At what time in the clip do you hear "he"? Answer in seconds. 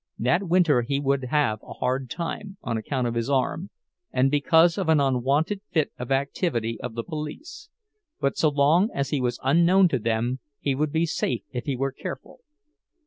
0.81-0.99, 9.11-9.21, 10.59-10.73, 11.65-11.75